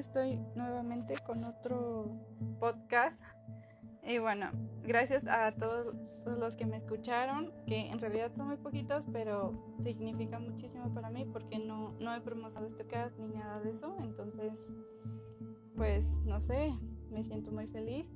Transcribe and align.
estoy 0.00 0.40
nuevamente 0.54 1.14
con 1.26 1.44
otro 1.44 2.10
podcast. 2.58 3.20
Y 4.02 4.18
bueno, 4.18 4.50
gracias 4.82 5.26
a 5.26 5.52
todos, 5.52 5.94
los 6.24 6.56
que 6.56 6.66
me 6.66 6.76
escucharon, 6.76 7.52
que 7.66 7.90
en 7.90 7.98
realidad 7.98 8.32
son 8.32 8.48
muy 8.48 8.56
poquitos, 8.56 9.06
pero 9.12 9.52
significa 9.84 10.38
muchísimo 10.38 10.92
para 10.94 11.10
mí 11.10 11.26
porque 11.26 11.58
no, 11.58 11.92
no 12.00 12.14
he 12.14 12.20
promocionado 12.20 12.70
este 12.70 12.84
podcast 12.84 13.18
ni 13.18 13.28
nada 13.28 13.60
de 13.60 13.70
eso. 13.70 13.94
Entonces, 14.00 14.74
pues 15.76 16.20
no 16.24 16.40
sé, 16.40 16.72
me 17.10 17.22
siento 17.22 17.52
muy 17.52 17.66
feliz. 17.66 18.10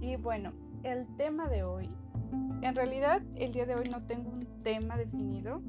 Y 0.00 0.16
bueno, 0.16 0.52
el 0.84 1.06
tema 1.16 1.48
de 1.48 1.64
hoy. 1.64 1.90
En 2.62 2.74
realidad, 2.74 3.22
el 3.34 3.52
día 3.52 3.66
de 3.66 3.74
hoy 3.74 3.88
no 3.88 4.06
tengo 4.06 4.30
un 4.30 4.62
tema 4.62 4.96
definido. 4.96 5.60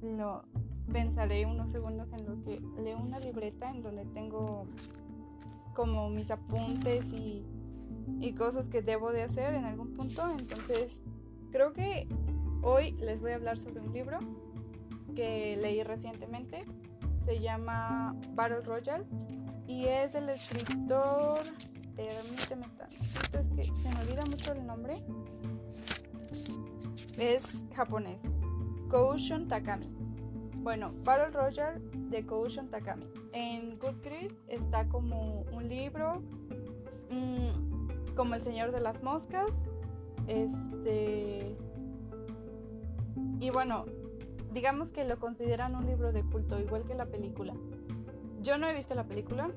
Lo, 0.00 0.44
pensaré 0.92 1.46
unos 1.46 1.70
segundos 1.70 2.12
en 2.12 2.26
lo 2.26 2.42
que 2.42 2.60
leo 2.82 2.98
una 2.98 3.18
libreta 3.18 3.70
en 3.70 3.82
donde 3.82 4.04
tengo 4.06 4.66
como 5.74 6.10
mis 6.10 6.30
apuntes 6.30 7.12
y, 7.12 7.44
y 8.18 8.32
cosas 8.34 8.68
que 8.68 8.82
debo 8.82 9.12
de 9.12 9.22
hacer 9.22 9.54
en 9.54 9.64
algún 9.64 9.94
punto. 9.94 10.28
Entonces, 10.30 11.02
creo 11.50 11.72
que 11.72 12.08
hoy 12.62 12.92
les 12.92 13.20
voy 13.20 13.32
a 13.32 13.36
hablar 13.36 13.58
sobre 13.58 13.80
un 13.80 13.92
libro 13.92 14.18
que 15.14 15.56
leí 15.56 15.82
recientemente. 15.82 16.64
Se 17.18 17.40
llama 17.40 18.16
Battle 18.34 18.60
Royale 18.62 19.04
y 19.66 19.86
es 19.86 20.12
del 20.12 20.28
escritor. 20.30 21.38
Permíteme 21.96 22.66
tanto, 22.78 23.38
es 23.38 23.50
que 23.50 23.62
se 23.74 23.90
me 23.90 24.00
olvida 24.00 24.24
mucho 24.24 24.52
el 24.52 24.66
nombre. 24.66 25.02
Es 27.18 27.44
japonés. 27.74 28.22
Koushun 28.88 29.46
Takami. 29.46 29.99
Bueno, 30.62 30.92
Battle 31.04 31.30
Royale 31.30 31.80
de 32.10 32.26
Koushun 32.26 32.68
Takami. 32.68 33.06
En 33.32 33.78
Goodreads 33.78 34.34
está 34.48 34.86
como 34.88 35.46
un 35.52 35.68
libro, 35.68 36.22
mm, 37.10 38.14
como 38.14 38.34
El 38.34 38.42
Señor 38.42 38.70
de 38.70 38.80
las 38.82 39.02
Moscas. 39.02 39.64
Este. 40.26 41.56
Y 43.40 43.48
bueno, 43.48 43.86
digamos 44.52 44.92
que 44.92 45.04
lo 45.04 45.18
consideran 45.18 45.74
un 45.74 45.86
libro 45.86 46.12
de 46.12 46.22
culto, 46.24 46.60
igual 46.60 46.84
que 46.84 46.94
la 46.94 47.06
película. 47.06 47.54
Yo 48.42 48.58
no 48.58 48.66
he 48.66 48.74
visto 48.74 48.94
la 48.94 49.04
película, 49.04 49.50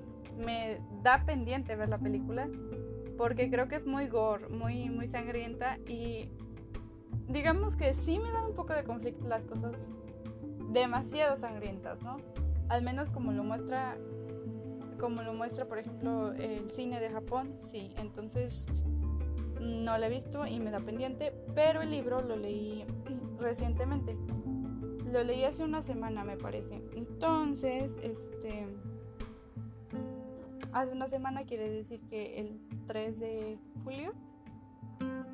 me 0.45 0.79
da 1.01 1.25
pendiente 1.25 1.75
ver 1.75 1.89
la 1.89 1.97
película, 1.97 2.47
porque 3.17 3.49
creo 3.49 3.67
que 3.67 3.75
es 3.75 3.85
muy 3.85 4.07
gore, 4.07 4.47
muy, 4.47 4.89
muy 4.89 5.07
sangrienta 5.07 5.79
y 5.85 6.29
digamos 7.27 7.75
que 7.75 7.93
sí 7.93 8.19
me 8.19 8.31
dan 8.31 8.45
un 8.45 8.55
poco 8.55 8.73
de 8.73 8.83
conflicto 8.83 9.27
las 9.27 9.45
cosas 9.45 9.73
demasiado 10.73 11.37
sangrientas, 11.37 12.01
¿no? 12.01 12.17
Al 12.69 12.81
menos 12.81 13.09
como 13.09 13.31
lo 13.31 13.43
muestra 13.43 13.97
como 14.99 15.21
lo 15.21 15.33
muestra 15.33 15.65
por 15.65 15.79
ejemplo 15.79 16.31
el 16.33 16.71
cine 16.71 16.99
de 16.99 17.09
Japón, 17.09 17.55
sí, 17.57 17.93
entonces 17.97 18.67
no 19.59 19.97
lo 19.97 20.05
he 20.05 20.09
visto 20.09 20.45
y 20.45 20.59
me 20.59 20.71
da 20.71 20.79
pendiente, 20.79 21.33
pero 21.55 21.81
el 21.81 21.91
libro 21.91 22.21
lo 22.21 22.35
leí 22.35 22.85
recientemente. 23.39 24.15
Lo 25.11 25.23
leí 25.23 25.43
hace 25.43 25.63
una 25.63 25.81
semana, 25.81 26.23
me 26.23 26.37
parece. 26.37 26.81
Entonces, 26.95 27.99
este 28.01 28.65
hace 30.71 30.91
una 30.91 31.07
semana 31.07 31.43
quiere 31.43 31.69
decir 31.69 32.01
que 32.09 32.39
el 32.39 32.59
3 32.87 33.19
de 33.19 33.59
julio 33.83 34.13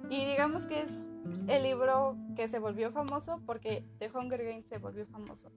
y 0.10 0.26
digamos 0.26 0.66
que 0.66 0.82
es 0.82 1.09
el 1.48 1.64
libro 1.64 2.18
que 2.36 2.48
se 2.48 2.60
volvió 2.60 2.92
famoso 2.92 3.42
porque 3.46 3.84
The 4.00 4.10
Hunger 4.14 4.44
Games 4.44 4.68
se 4.68 4.78
volvió 4.78 5.06
famoso. 5.08 5.52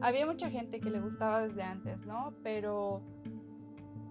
Había 0.00 0.26
mucha 0.26 0.50
gente 0.50 0.80
que 0.80 0.90
le 0.90 1.00
gustaba 1.00 1.42
desde 1.42 1.62
antes, 1.62 2.04
¿no? 2.06 2.34
Pero 2.42 3.02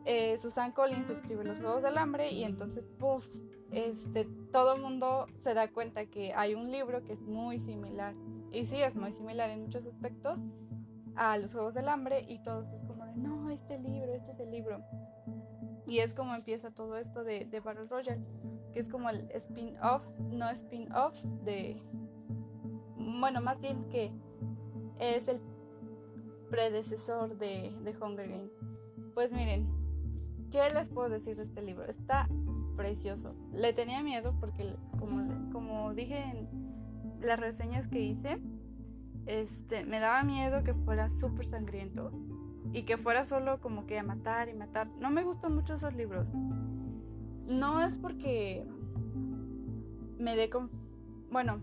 eh, 0.06 0.38
Susan 0.38 0.72
Collins 0.72 1.10
escribe 1.10 1.44
Los 1.44 1.60
Juegos 1.60 1.84
del 1.84 1.98
Hambre 1.98 2.32
y 2.32 2.44
entonces, 2.44 2.88
puff, 2.88 3.28
este, 3.72 4.26
todo 4.52 4.76
el 4.76 4.82
mundo 4.82 5.28
se 5.38 5.54
da 5.54 5.72
cuenta 5.72 6.06
que 6.06 6.34
hay 6.34 6.56
un 6.56 6.72
libro 6.72 7.04
que 7.04 7.14
es 7.14 7.22
muy 7.22 7.60
similar. 7.60 8.14
Y 8.52 8.66
sí, 8.66 8.82
es 8.82 8.96
muy 8.96 9.12
similar 9.12 9.50
en 9.50 9.64
muchos 9.64 9.86
aspectos 9.86 10.40
a 11.16 11.38
Los 11.38 11.54
Juegos 11.54 11.74
del 11.74 11.88
Hambre 11.88 12.26
y 12.28 12.40
todos 12.44 12.70
es 12.70 12.84
como 12.84 13.06
de, 13.06 13.16
no, 13.16 13.50
este 13.50 13.80
libro, 13.80 14.14
este 14.14 14.32
es 14.32 14.40
el 14.40 14.52
libro. 14.52 14.84
Y 15.88 16.00
es 16.00 16.14
como 16.14 16.36
empieza 16.36 16.72
todo 16.72 16.98
esto 16.98 17.24
de, 17.24 17.46
de 17.46 17.60
Battle 17.60 17.86
Royale 17.86 18.22
que 18.74 18.80
es 18.80 18.90
como 18.90 19.10
el 19.10 19.30
spin-off, 19.32 20.04
no 20.32 20.50
spin-off 20.50 21.24
de... 21.44 21.82
Bueno, 22.98 23.42
más 23.42 23.60
bien 23.60 23.88
que 23.90 24.12
es 25.00 25.28
el 25.28 25.40
predecesor 26.50 27.38
de, 27.38 27.76
de 27.84 27.96
Hunger 27.98 28.30
Games. 28.30 28.52
Pues 29.14 29.32
miren, 29.32 29.68
¿qué 30.52 30.68
les 30.74 30.90
puedo 30.90 31.10
decir 31.10 31.36
de 31.36 31.44
este 31.44 31.62
libro? 31.62 31.86
Está 31.86 32.28
precioso. 32.76 33.36
Le 33.54 33.74
tenía 33.74 34.02
miedo 34.02 34.36
porque, 34.40 34.76
como, 35.00 35.52
como 35.52 35.94
dije 35.94 36.18
en 36.18 37.20
las 37.22 37.40
reseñas 37.40 37.88
que 37.88 38.02
hice, 38.02 38.40
este, 39.26 39.86
me 39.86 40.00
daba 40.00 40.24
miedo 40.24 40.64
que 40.64 40.74
fuera 40.74 41.10
súper 41.10 41.46
sangriento 41.46 42.12
y 42.72 42.84
que 42.84 42.98
fuera 42.98 43.26
solo 43.26 43.62
como 43.62 43.86
que 43.86 44.00
a 44.00 44.04
matar 44.04 44.50
y 44.50 44.54
matar. 44.54 44.88
No 45.00 45.12
me 45.12 45.24
gustan 45.24 45.54
mucho 45.54 45.76
esos 45.76 45.94
libros 45.96 46.34
no 47.48 47.84
es 47.84 47.98
porque 47.98 48.66
me 50.18 50.36
dé 50.36 50.50
con... 50.50 50.70
Bueno, 51.32 51.60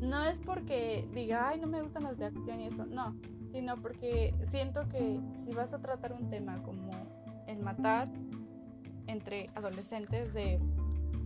no 0.00 0.22
es 0.24 0.38
porque 0.40 1.08
diga, 1.14 1.48
ay, 1.48 1.60
no 1.60 1.66
me 1.66 1.82
gustan 1.82 2.04
las 2.04 2.18
de 2.18 2.26
acción 2.26 2.60
y 2.60 2.66
eso, 2.66 2.84
no, 2.86 3.16
sino 3.50 3.76
porque 3.76 4.34
siento 4.44 4.88
que 4.88 5.20
si 5.36 5.52
vas 5.52 5.72
a 5.72 5.80
tratar 5.80 6.12
un 6.12 6.28
tema 6.28 6.62
como 6.62 6.90
el 7.46 7.58
matar 7.58 8.08
entre 9.06 9.50
adolescentes 9.54 10.34
de 10.34 10.60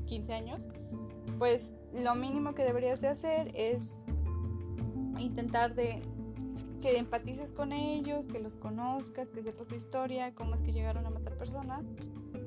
15 0.06 0.34
años, 0.34 0.60
pues 1.38 1.74
lo 1.92 2.14
mínimo 2.14 2.54
que 2.54 2.62
deberías 2.62 3.00
de 3.00 3.08
hacer 3.08 3.50
es 3.54 4.04
intentar 5.18 5.74
de 5.74 6.02
que 6.80 6.96
empatices 6.96 7.52
con 7.52 7.72
ellos, 7.72 8.26
que 8.26 8.38
los 8.38 8.56
conozcas, 8.56 9.28
que 9.28 9.42
sepas 9.42 9.68
su 9.68 9.74
historia, 9.74 10.34
cómo 10.34 10.54
es 10.54 10.62
que 10.62 10.72
llegaron 10.72 11.04
a 11.06 11.10
matar 11.10 11.36
personas 11.36 11.84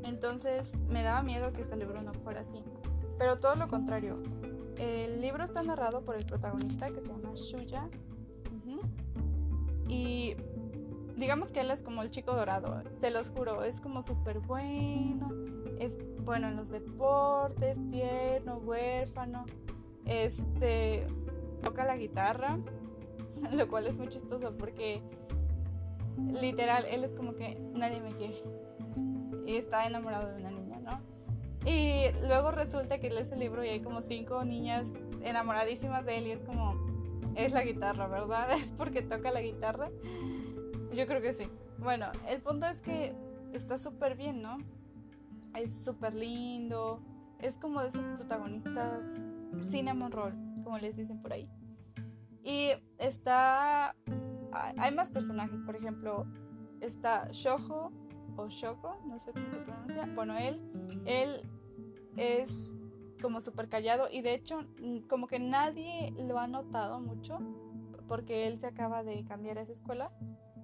entonces 0.03 0.77
me 0.89 1.03
daba 1.03 1.23
miedo 1.23 1.53
que 1.53 1.61
este 1.61 1.75
libro 1.75 2.01
no 2.01 2.13
fuera 2.13 2.41
así. 2.41 2.63
Pero 3.17 3.39
todo 3.39 3.55
lo 3.55 3.67
contrario. 3.67 4.21
El 4.77 5.21
libro 5.21 5.43
está 5.43 5.63
narrado 5.63 6.01
por 6.01 6.15
el 6.15 6.25
protagonista 6.25 6.89
que 6.89 7.01
se 7.01 7.07
llama 7.07 7.31
Shuya. 7.35 7.89
Y 9.87 10.35
digamos 11.17 11.51
que 11.51 11.59
él 11.59 11.69
es 11.71 11.81
como 11.81 12.01
el 12.01 12.09
chico 12.09 12.33
dorado. 12.33 12.81
Se 12.97 13.11
los 13.11 13.29
juro, 13.29 13.63
es 13.63 13.79
como 13.79 14.01
súper 14.01 14.39
bueno. 14.39 15.29
Es 15.79 15.95
bueno 16.23 16.47
en 16.47 16.55
los 16.55 16.69
deportes, 16.69 17.77
tierno, 17.91 18.57
huérfano. 18.57 19.45
Este 20.05 21.05
toca 21.61 21.85
la 21.85 21.95
guitarra, 21.95 22.59
lo 23.51 23.67
cual 23.69 23.87
es 23.87 23.97
muy 23.97 24.07
chistoso 24.09 24.57
porque 24.57 25.01
literal 26.17 26.85
él 26.89 27.03
es 27.03 27.11
como 27.11 27.35
que 27.35 27.57
nadie 27.73 28.01
me 28.01 28.11
quiere 28.11 28.35
y 29.45 29.55
está 29.55 29.85
enamorado 29.85 30.29
de 30.29 30.37
una 30.37 30.51
niña, 30.51 30.79
¿no? 30.79 31.01
Y 31.65 32.11
luego 32.27 32.51
resulta 32.51 32.99
que 32.99 33.09
lee 33.09 33.21
ese 33.21 33.37
libro 33.37 33.63
y 33.63 33.69
hay 33.69 33.81
como 33.81 34.01
cinco 34.01 34.43
niñas 34.43 34.91
enamoradísimas 35.21 36.05
de 36.05 36.17
él 36.17 36.27
y 36.27 36.31
es 36.31 36.43
como, 36.43 36.75
es 37.35 37.53
la 37.53 37.63
guitarra, 37.63 38.07
¿verdad? 38.07 38.51
¿Es 38.59 38.73
porque 38.73 39.01
toca 39.01 39.31
la 39.31 39.41
guitarra? 39.41 39.89
Yo 40.93 41.07
creo 41.07 41.21
que 41.21 41.33
sí. 41.33 41.47
Bueno, 41.79 42.07
el 42.27 42.41
punto 42.41 42.65
es 42.65 42.81
que 42.81 43.15
está 43.53 43.77
súper 43.77 44.15
bien, 44.15 44.41
¿no? 44.41 44.57
Es 45.55 45.85
súper 45.85 46.13
lindo, 46.13 47.01
es 47.39 47.57
como 47.57 47.81
de 47.81 47.89
esos 47.89 48.07
protagonistas 48.07 49.25
cinnamon 49.67 50.11
roll, 50.11 50.33
como 50.63 50.77
les 50.79 50.95
dicen 50.95 51.21
por 51.21 51.33
ahí. 51.33 51.49
Y 52.43 52.71
está... 52.97 53.95
Hay 54.77 54.93
más 54.93 55.09
personajes, 55.09 55.59
por 55.65 55.75
ejemplo, 55.75 56.25
está 56.79 57.27
Shoho, 57.31 57.91
o 58.37 58.47
Shoko, 58.49 58.97
no 59.05 59.19
sé 59.19 59.31
cómo 59.31 59.51
se 59.51 59.59
pronuncia. 59.59 60.07
Bueno, 60.13 60.37
él, 60.37 60.61
él 61.05 61.49
es 62.17 62.77
como 63.21 63.41
súper 63.41 63.69
callado 63.69 64.07
y 64.11 64.21
de 64.21 64.33
hecho 64.33 64.61
mm, 64.79 65.07
como 65.07 65.27
que 65.27 65.39
nadie 65.39 66.13
lo 66.17 66.39
ha 66.39 66.47
notado 66.47 66.99
mucho 66.99 67.39
porque 68.07 68.47
él 68.47 68.59
se 68.59 68.67
acaba 68.67 69.03
de 69.03 69.23
cambiar 69.23 69.57
a 69.57 69.61
esa 69.61 69.71
escuela 69.71 70.11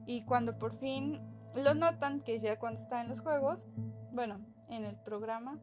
y 0.06 0.26
cuando 0.26 0.58
por 0.58 0.74
fin 0.74 1.22
lo 1.56 1.74
notan, 1.74 2.22
que 2.22 2.38
ya 2.38 2.60
cuando 2.60 2.80
está 2.80 3.02
en 3.02 3.10
los 3.10 3.22
juegos, 3.22 3.68
bueno, 4.12 4.40
en 4.70 4.86
el 4.86 4.96
programa, 4.98 5.60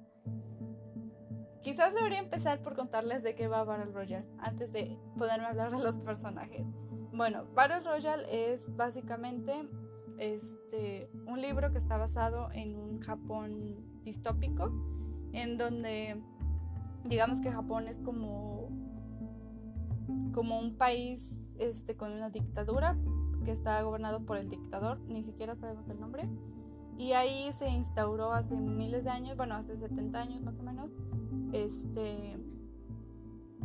quizás 1.62 1.94
debería 1.94 2.18
empezar 2.18 2.62
por 2.62 2.74
contarles 2.74 3.22
de 3.22 3.34
qué 3.34 3.48
va 3.48 3.64
Battle 3.64 3.92
Royale 3.92 4.26
antes 4.38 4.72
de 4.72 4.98
poderme 5.18 5.46
hablar 5.46 5.76
de 5.76 5.82
los 5.82 5.98
personajes. 5.98 6.66
Bueno, 7.12 7.46
Battle 7.54 7.80
Royale 7.80 8.52
es 8.52 8.74
básicamente 8.76 9.68
este, 10.18 11.10
un 11.26 11.40
libro 11.40 11.72
que 11.72 11.78
está 11.78 11.96
basado 11.96 12.50
en 12.52 12.76
un 12.76 13.00
Japón 13.00 13.76
distópico, 14.04 14.72
en 15.32 15.58
donde 15.58 16.20
digamos 17.04 17.40
que 17.40 17.50
Japón 17.50 17.88
es 17.88 18.00
como, 18.00 18.68
como 20.32 20.58
un 20.58 20.76
país 20.76 21.40
este, 21.58 21.96
con 21.96 22.12
una 22.12 22.30
dictadura, 22.30 22.96
que 23.44 23.52
está 23.52 23.80
gobernado 23.82 24.20
por 24.26 24.38
el 24.38 24.48
dictador, 24.48 24.98
ni 25.06 25.22
siquiera 25.22 25.54
sabemos 25.54 25.88
el 25.88 26.00
nombre. 26.00 26.28
Y 26.98 27.12
ahí 27.12 27.52
se 27.52 27.68
instauró 27.68 28.32
hace 28.32 28.56
miles 28.56 29.04
de 29.04 29.10
años, 29.10 29.36
bueno, 29.36 29.54
hace 29.54 29.76
70 29.76 30.18
años 30.18 30.42
más 30.42 30.58
o 30.58 30.62
menos, 30.62 30.90
este, 31.52 32.38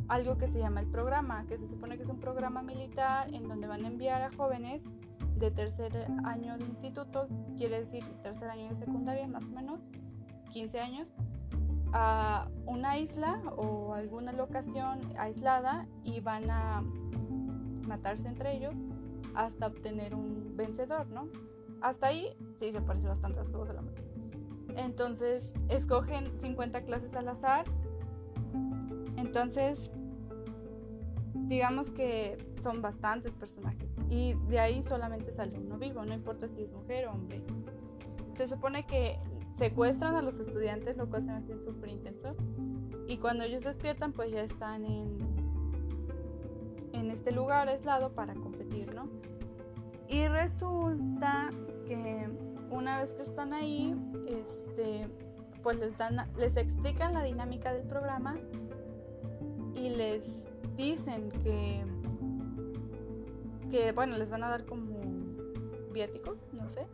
algo 0.08 0.38
que 0.38 0.48
se 0.48 0.60
llama 0.60 0.82
el 0.82 0.88
programa, 0.88 1.46
que 1.48 1.58
se 1.58 1.68
supone 1.68 1.98
que 1.98 2.04
es 2.04 2.10
un 2.10 2.20
programa 2.20 2.62
militar 2.62 3.34
en 3.34 3.48
donde 3.48 3.68
van 3.68 3.86
a 3.86 3.88
enviar 3.88 4.22
a 4.22 4.32
jóvenes 4.36 4.82
de 5.42 5.52
tercer 5.52 6.08
año 6.24 6.56
de 6.58 6.66
instituto, 6.66 7.28
quiere 7.58 7.80
decir 7.80 8.04
tercer 8.22 8.50
año 8.50 8.70
de 8.70 8.76
secundaria 8.76 9.28
más 9.28 9.48
o 9.48 9.50
menos, 9.50 9.82
15 10.52 10.80
años, 10.80 11.14
a 11.94 12.48
una 12.66 13.00
isla 13.00 13.42
o 13.58 13.94
alguna 13.94 14.32
locación 14.32 15.00
aislada 15.18 15.88
y 16.04 16.20
van 16.20 16.50
a 16.50 16.84
matarse 17.88 18.28
entre 18.28 18.56
ellos 18.56 18.76
hasta 19.34 19.68
obtener 19.68 20.14
un 20.14 20.56
vencedor, 20.56 21.08
¿no? 21.08 21.28
Hasta 21.82 22.08
ahí 22.08 22.38
sí 22.56 22.72
se 22.72 22.82
parece 22.82 23.08
bastante 23.08 23.40
a 23.40 23.42
los 23.42 23.50
Juegos 23.50 23.70
de 23.70 23.74
la 23.74 23.82
Mente. 23.82 24.04
Entonces 24.78 25.54
escogen 25.70 26.40
50 26.40 26.84
clases 26.84 27.16
al 27.16 27.28
azar. 27.28 27.66
Entonces, 29.18 29.90
digamos 31.34 31.90
que 31.90 32.38
son 32.62 32.82
bastantes 32.82 33.32
personajes. 33.32 33.90
Y 34.10 34.34
de 34.50 34.60
ahí 34.60 34.82
solamente 34.82 35.32
sale 35.32 35.60
uno 35.60 35.78
vivo, 35.78 36.06
no 36.06 36.14
importa 36.14 36.48
si 36.48 36.62
es 36.62 36.72
mujer 36.72 37.08
o 37.08 37.12
hombre. 37.12 37.44
Se 38.36 38.48
supone 38.48 38.86
que 38.86 39.20
secuestran 39.54 40.16
a 40.16 40.22
los 40.22 40.40
estudiantes, 40.40 40.98
lo 40.98 41.10
cual 41.10 41.24
se 41.24 41.32
me 41.32 41.38
hace 41.38 41.60
súper 41.60 41.90
intenso. 41.90 42.36
Y 43.08 43.18
cuando 43.18 43.44
ellos 43.44 43.64
despiertan, 43.64 44.14
pues 44.14 44.32
ya 44.32 44.42
están 44.42 44.86
en, 44.86 45.18
en 46.94 47.12
este 47.12 47.32
lugar 47.32 47.68
aislado 47.68 48.14
para 48.14 48.34
competir, 48.36 48.94
¿no? 48.94 49.10
Y 50.08 50.28
resulta 50.28 51.50
que 51.88 52.30
una 52.70 53.02
vez 53.02 53.14
que 53.14 53.24
están 53.24 53.54
ahí, 53.54 53.96
este, 54.28 55.02
pues 55.62 55.80
les, 55.80 55.98
dan, 55.98 56.18
les 56.38 56.58
explican 56.58 57.14
la 57.14 57.24
dinámica 57.24 57.74
del 57.74 57.84
programa 57.84 58.38
y 59.76 59.90
les 59.90 60.50
dicen 60.76 61.30
que, 61.44 61.84
que, 63.72 63.92
bueno, 63.94 64.18
les 64.18 64.30
van 64.30 64.44
a 64.44 64.50
dar 64.50 64.66
como 64.66 65.00
viáticos, 65.92 66.38
no 66.54 66.70
sé, 66.70 66.86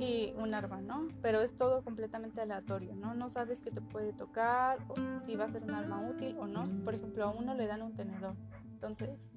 y 0.00 0.32
un 0.36 0.54
arma, 0.54 0.80
¿no? 0.80 1.08
Pero 1.20 1.40
es 1.40 1.56
todo 1.56 1.82
completamente 1.82 2.40
aleatorio, 2.40 2.94
¿no? 2.96 3.14
No 3.14 3.28
sabes 3.28 3.60
qué 3.62 3.70
te 3.70 3.80
puede 3.80 4.12
tocar, 4.12 4.78
o 4.88 4.94
si 5.26 5.36
va 5.36 5.44
a 5.44 5.50
ser 5.50 5.62
un 5.64 5.74
arma 5.74 6.00
útil 6.08 6.36
o 6.38 6.46
no. 6.46 6.68
Por 6.84 6.94
ejemplo, 6.94 7.24
a 7.24 7.30
uno 7.30 7.54
le 7.54 7.66
dan 7.66 7.82
un 7.82 7.94
tenedor. 7.94 8.34
Entonces, 8.72 9.34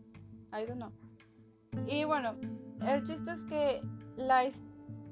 I 0.52 0.66
don't 0.66 0.78
know. 0.78 0.92
Y 1.88 2.06
bueno, 2.06 2.36
el 2.88 3.04
chiste 3.04 3.31
es 3.31 3.44
que 3.46 3.81
la, 4.16 4.44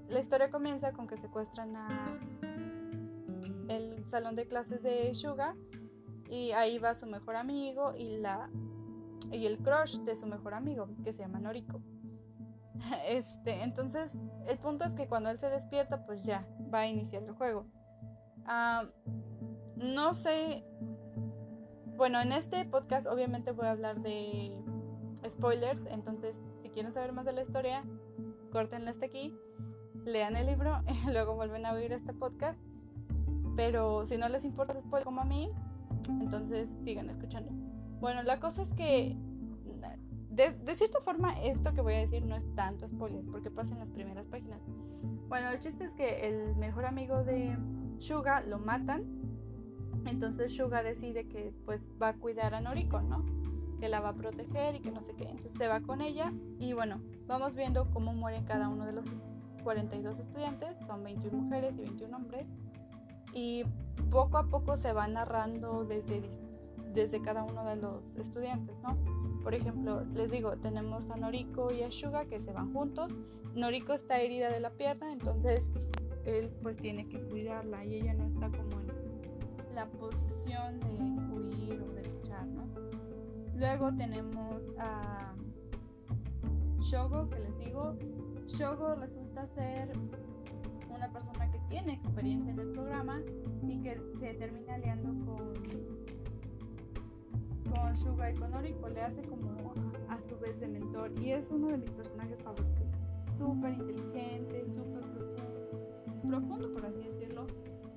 la 0.10 0.19
historia 0.19 0.50
comienza 0.50 0.94
con 0.94 1.07
que 1.07 1.18
secuestran 1.18 1.75
a 1.75 2.19
el 3.68 4.07
salón 4.07 4.36
de 4.36 4.48
clases 4.48 4.81
de 4.81 5.13
Suga 5.13 5.56
y 6.30 6.51
ahí 6.51 6.80
va 6.80 6.96
su 6.96 7.06
mejor 7.06 7.36
amigo 7.36 7.94
y 7.96 8.18
la 8.18 8.50
y 9.31 9.46
el 9.46 9.58
crush 9.60 9.98
de 10.00 10.16
su 10.16 10.28
mejor 10.28 10.54
amigo 10.54 10.88
que 11.04 11.14
se 11.14 11.24
llama 11.24 11.40
Noriko. 11.40 11.81
Este, 13.08 13.64
entonces, 13.64 14.18
el 14.48 14.58
punto 14.58 14.84
es 14.84 14.94
que 14.94 15.08
cuando 15.08 15.30
él 15.30 15.40
se 15.40 15.50
despierta, 15.50 16.06
pues 16.06 16.24
ya 16.24 16.46
va 16.74 16.80
a 16.80 16.88
iniciar 16.88 17.24
el 17.24 17.31
juego. 17.31 17.66
No 19.75 20.14
sé. 20.14 20.64
Bueno, 21.96 22.20
en 22.22 22.31
este 22.31 22.66
podcast 22.66 23.08
obviamente 23.08 23.52
voy 23.52 23.68
a 23.68 23.72
hablar 23.72 24.02
de 24.02 24.52
spoilers, 25.30 25.86
entonces 25.86 26.42
si 26.62 26.70
quieren 26.70 26.92
saber 26.92 27.14
más 27.14 27.25
de 27.25 27.34
la 27.34 27.44
historia, 27.44 27.84
córtenla 28.52 28.92
hasta 28.92 29.06
aquí, 29.06 29.38
lean 30.04 30.36
el 30.36 30.48
libro 30.48 30.81
y 31.08 31.12
luego 31.12 31.36
vuelven 31.36 31.66
a 31.66 31.74
oír 31.74 31.94
este 31.94 32.14
podcast. 32.14 32.60
Pero 33.56 34.06
si 34.06 34.18
no 34.18 34.28
les 34.30 34.44
importa 34.44 34.80
spoilers 34.81 35.06
como 35.06 35.22
a 35.22 35.25
mí, 35.25 35.52
entonces 36.10 36.78
sigan 36.84 37.10
escuchando. 37.10 37.62
Bueno, 38.03 38.21
la 38.21 38.38
cosa 38.38 38.63
es 38.63 38.73
que 38.73 39.15
de, 40.29 40.75
cierta 40.75 41.00
forma, 41.00 41.41
esto 41.41 41.73
que 41.73 41.79
voy 41.79 41.94
a 41.94 42.00
decir 42.00 42.25
no 42.25 42.35
es 42.35 42.44
tanto 42.53 42.85
spoiler, 42.89 43.23
porque 43.31 43.50
pasa 43.50 43.75
en 43.75 43.79
las 43.79 43.91
primeras 43.91 44.27
páginas. 44.27 44.59
Bueno, 45.29 45.47
el 45.51 45.59
chiste 45.61 45.85
es 45.85 45.91
que 45.94 46.27
el 46.27 46.53
mejor 46.57 46.83
amigo 46.83 47.23
de 47.23 47.57
Shuga 48.00 48.41
lo 48.41 48.59
matan. 48.59 49.05
Entonces 50.05 50.51
Shuga 50.51 50.83
decide 50.83 51.29
que 51.29 51.53
pues 51.63 51.79
va 52.01 52.09
a 52.09 52.13
cuidar 52.15 52.53
a 52.53 52.59
Noriko, 52.59 53.01
¿no? 53.01 53.23
Que 53.79 53.88
la 53.88 54.01
va 54.01 54.09
a 54.09 54.13
proteger 54.15 54.75
y 54.75 54.81
que 54.81 54.91
no 54.91 55.01
sé 55.01 55.13
qué. 55.15 55.23
Entonces 55.23 55.53
se 55.53 55.69
va 55.69 55.79
con 55.79 56.01
ella 56.01 56.33
y 56.59 56.73
bueno, 56.73 57.00
vamos 57.25 57.55
viendo 57.55 57.89
cómo 57.91 58.13
mueren 58.13 58.44
cada 58.44 58.67
uno 58.67 58.85
de 58.85 58.91
los 58.91 59.05
42 59.63 60.19
estudiantes. 60.19 60.75
Son 60.88 61.05
21 61.05 61.41
mujeres 61.41 61.77
y 61.77 61.83
21 61.83 62.17
hombres. 62.17 62.47
Y 63.33 63.63
poco 64.11 64.39
a 64.39 64.50
poco 64.50 64.75
se 64.75 64.91
va 64.91 65.07
narrando 65.07 65.85
desde, 65.85 66.21
desde 66.94 67.22
cada 67.22 67.44
uno 67.44 67.66
de 67.66 67.75
los 67.75 68.04
estudiantes, 68.18 68.75
¿no? 68.81 68.98
Por 69.44 69.54
ejemplo, 69.54 70.06
les 70.13 70.31
digo, 70.31 70.56
tenemos 70.57 71.10
a 71.10 71.18
Noriko 71.18 71.72
y 71.74 71.84
a 71.84 71.90
Shuga 71.90 72.25
que 72.25 72.40
se 72.40 72.54
van 72.54 72.74
juntos. 72.74 73.12
Noriko 73.56 73.94
está 73.94 74.19
herida 74.22 74.50
de 74.51 74.60
la 74.60 74.72
pierna, 74.72 75.12
entonces 75.12 75.74
él 76.25 76.50
pues 76.62 76.78
tiene 76.78 77.07
que 77.10 77.22
cuidarla 77.22 77.86
y 77.86 77.95
ella 77.95 78.13
no 78.13 78.25
está 78.25 78.50
como 78.50 78.80
en 78.80 79.75
la 79.75 79.86
posición 79.88 80.80
de 80.80 80.88
huir 80.88 81.81
o 81.81 81.92
de 81.94 82.04
luchar, 82.07 82.48
¿no? 82.48 82.63
Luego 83.56 83.94
tenemos 83.96 84.62
a 84.80 85.36
Shogo, 86.80 87.30
que 87.30 87.39
les 87.39 87.57
digo, 87.60 87.96
Shogo 88.48 88.96
resulta 88.96 89.46
ser 89.48 89.92
una 90.89 91.12
persona 91.12 91.51
que 91.51 91.60
tiene 91.69 91.94
experiencia 91.94 92.51
en 92.51 92.60
el 92.60 92.72
programa 92.72 93.22
y 93.68 93.81
que 93.81 94.00
se 94.19 94.34
termina 94.36 94.75
aliando 94.75 95.10
con 95.25 95.54
con 97.74 97.98
Suga 97.98 98.31
y 98.31 98.36
con 98.36 98.52
Noriko 98.52 98.90
le 98.90 99.02
hace 99.02 99.22
como 99.24 99.74
a 100.10 100.22
su 100.22 100.38
vez 100.40 100.60
de 100.60 100.68
mentor 100.68 101.12
y 101.20 101.31
es 101.31 101.50
uno 101.52 101.68
de 101.68 101.78
mis 101.78 101.92
personajes 101.92 102.42
favoritos. 102.42 102.88
Súper 103.38 103.74
inteligente, 103.74 104.68
súper 104.68 105.02
profundo, 105.02 106.22
profundo 106.28 106.74
por 106.74 106.86
así 106.86 107.04
decirlo. 107.04 107.48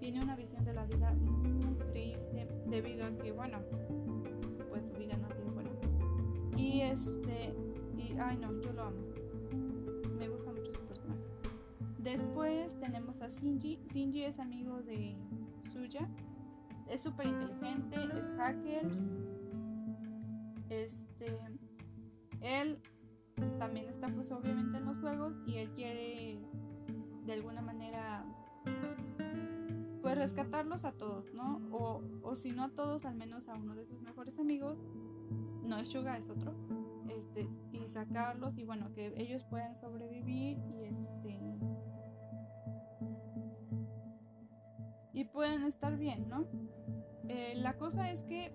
Tiene 0.00 0.22
una 0.22 0.36
visión 0.36 0.64
de 0.64 0.72
la 0.72 0.84
vida 0.84 1.12
muy 1.12 1.74
triste 1.92 2.48
debido 2.66 3.06
a 3.06 3.10
que, 3.16 3.32
bueno, 3.32 3.58
pues 4.70 4.88
su 4.88 4.94
vida 4.94 5.16
no 5.16 5.26
ha 5.26 5.32
sido 5.32 5.52
buena. 5.52 5.70
Y 6.56 6.80
este, 6.80 7.54
y 7.96 8.16
ay 8.18 8.38
no, 8.38 8.60
yo 8.60 8.72
lo 8.72 8.82
amo. 8.82 8.98
Me 10.18 10.28
gusta 10.28 10.52
mucho 10.52 10.72
su 10.74 10.80
personaje. 10.86 11.20
Después 11.98 12.78
tenemos 12.80 13.20
a 13.20 13.28
Shinji. 13.28 13.80
Shinji 13.86 14.24
es 14.24 14.38
amigo 14.38 14.82
de 14.82 15.16
Suya. 15.72 16.08
Es 16.88 17.02
súper 17.02 17.26
inteligente, 17.26 17.96
es 18.18 18.32
hacker 18.32 18.86
este, 20.68 21.38
él 22.40 22.80
también 23.58 23.88
está 23.88 24.08
pues 24.08 24.30
obviamente 24.32 24.78
en 24.78 24.86
los 24.86 24.98
juegos 24.98 25.38
y 25.46 25.56
él 25.56 25.70
quiere 25.70 26.40
de 27.24 27.32
alguna 27.32 27.60
manera 27.60 28.24
pues 30.02 30.16
rescatarlos 30.16 30.84
a 30.84 30.92
todos, 30.92 31.34
¿no? 31.34 31.60
O, 31.72 32.00
o 32.22 32.36
si 32.36 32.52
no 32.52 32.64
a 32.64 32.68
todos, 32.68 33.04
al 33.04 33.16
menos 33.16 33.48
a 33.48 33.54
uno 33.54 33.74
de 33.74 33.84
sus 33.84 34.00
mejores 34.02 34.38
amigos, 34.38 34.78
no 35.64 35.78
es 35.78 35.88
Suga, 35.88 36.16
es 36.16 36.30
otro, 36.30 36.54
este, 37.08 37.48
y 37.72 37.88
sacarlos 37.88 38.56
y 38.56 38.64
bueno, 38.64 38.92
que 38.92 39.12
ellos 39.16 39.44
puedan 39.50 39.76
sobrevivir 39.76 40.58
y 40.58 40.84
este 40.84 41.40
y 45.16 45.24
pueden 45.24 45.62
estar 45.62 45.96
bien, 45.96 46.28
¿no? 46.28 46.44
Eh, 47.26 47.54
la 47.56 47.78
cosa 47.78 48.10
es 48.10 48.22
que 48.24 48.52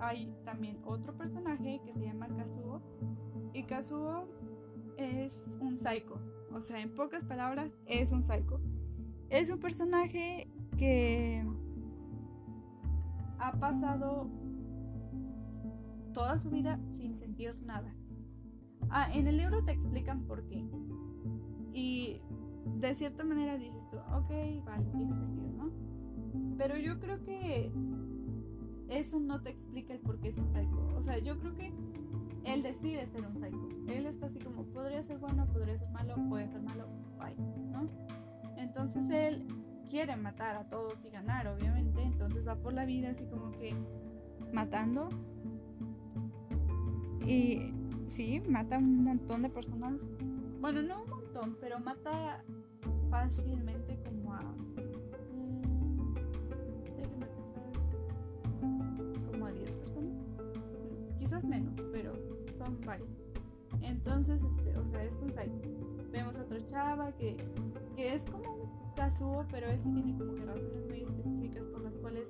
hay 0.00 0.34
también 0.44 0.80
otro 0.84 1.16
personaje 1.16 1.80
que 1.84 1.94
se 1.94 2.04
llama 2.06 2.26
Kazuo. 2.26 2.82
Y 3.52 3.62
Kazuo 3.62 4.28
es 4.96 5.56
un 5.60 5.78
psycho. 5.78 6.18
O 6.52 6.60
sea, 6.60 6.80
en 6.80 6.92
pocas 6.96 7.24
palabras, 7.24 7.70
es 7.86 8.10
un 8.10 8.24
psycho. 8.24 8.60
Es 9.30 9.48
un 9.48 9.60
personaje 9.60 10.50
que 10.76 11.46
ha 13.38 13.52
pasado 13.52 14.28
toda 16.12 16.36
su 16.40 16.50
vida 16.50 16.80
sin 16.94 17.16
sentir 17.16 17.56
nada. 17.64 17.94
Ah, 18.90 19.08
en 19.14 19.28
el 19.28 19.36
libro 19.36 19.64
te 19.64 19.70
explican 19.70 20.24
por 20.24 20.44
qué. 20.48 20.66
Y 21.72 22.20
de 22.80 22.92
cierta 22.96 23.22
manera 23.22 23.56
dices 23.56 23.88
tú, 23.88 23.98
ok, 23.98 24.64
vale, 24.64 24.84
tiene 24.90 25.14
sentido. 25.14 25.51
Pero 26.58 26.76
yo 26.76 26.98
creo 27.00 27.22
que 27.24 27.70
eso 28.88 29.18
no 29.18 29.40
te 29.40 29.50
explica 29.50 29.94
el 29.94 30.00
por 30.00 30.18
qué 30.20 30.28
es 30.28 30.38
un 30.38 30.48
psycho. 30.48 30.88
O 30.96 31.02
sea, 31.02 31.18
yo 31.18 31.38
creo 31.38 31.54
que 31.54 31.72
él 32.44 32.62
decide 32.62 33.06
ser 33.06 33.26
un 33.26 33.36
psycho. 33.36 33.68
Él 33.88 34.06
está 34.06 34.26
así 34.26 34.38
como, 34.38 34.64
podría 34.64 35.02
ser 35.02 35.18
bueno, 35.18 35.46
podría 35.46 35.78
ser 35.78 35.88
malo, 35.90 36.14
puede 36.28 36.48
ser 36.48 36.62
malo, 36.62 36.86
bye, 37.18 37.36
¿no? 37.70 37.88
Entonces 38.56 39.08
él 39.10 39.46
quiere 39.88 40.16
matar 40.16 40.56
a 40.56 40.68
todos 40.68 40.94
y 41.04 41.10
ganar, 41.10 41.46
obviamente. 41.48 42.02
Entonces 42.02 42.46
va 42.46 42.56
por 42.56 42.72
la 42.72 42.84
vida 42.84 43.10
así 43.10 43.24
como 43.26 43.50
que 43.52 43.74
matando. 44.52 45.08
Y 47.26 47.72
sí, 48.06 48.42
mata 48.48 48.78
un 48.78 49.04
montón 49.04 49.42
de 49.42 49.50
personas. 49.50 50.02
Bueno, 50.60 50.82
no 50.82 51.02
un 51.02 51.10
montón, 51.10 51.56
pero 51.60 51.78
mata 51.80 52.44
fácilmente 53.10 54.01
varias. 62.80 63.08
Entonces, 63.82 64.42
este, 64.42 64.76
o 64.76 64.84
sea, 64.86 65.04
es 65.04 65.16
un 65.18 65.32
psycho. 65.32 65.60
Vemos 66.10 66.36
a 66.36 66.42
otra 66.42 66.64
chava 66.66 67.12
que, 67.12 67.36
que 67.96 68.14
es 68.14 68.22
como 68.24 68.52
un 68.54 68.94
casuo, 68.94 69.46
pero 69.50 69.68
él 69.68 69.80
sí 69.82 69.90
tiene 69.90 70.16
como 70.18 70.34
que 70.34 70.44
razones 70.44 70.86
muy 70.88 71.00
específicas 71.00 71.64
por 71.66 71.82
las 71.82 71.94
cuales 71.96 72.28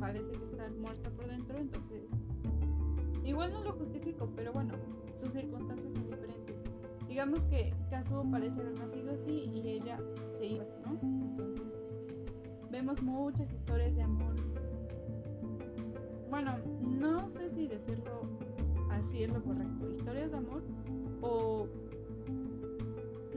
parece 0.00 0.32
que 0.32 0.44
está 0.44 0.68
muerta 0.80 1.10
por 1.10 1.26
dentro, 1.26 1.58
entonces 1.58 2.04
igual 3.24 3.52
no 3.52 3.62
lo 3.62 3.72
justifico, 3.72 4.28
pero 4.34 4.52
bueno, 4.52 4.74
sus 5.16 5.32
circunstancias 5.32 5.94
son 5.94 6.10
diferentes. 6.10 6.56
Digamos 7.06 7.44
que 7.46 7.74
Kazuo 7.90 8.24
parece 8.30 8.60
haber 8.60 8.78
nacido 8.78 9.12
así 9.12 9.50
y 9.52 9.68
ella 9.68 9.98
se 10.30 10.46
iba 10.46 10.62
así, 10.62 10.78
¿no? 10.84 10.98
Entonces, 11.02 11.66
vemos 12.70 13.02
muchas 13.02 13.52
historias 13.52 13.94
de 13.96 14.02
amor. 14.02 14.34
Bueno, 16.30 16.56
no 16.82 17.28
sé 17.30 17.50
si 17.50 17.66
decirlo 17.66 18.22
así 18.90 19.22
es 19.22 19.30
lo 19.30 19.42
correcto. 19.42 19.90
Historias 19.90 20.30
de 20.30 20.36
amor 20.36 20.62
o 21.20 21.68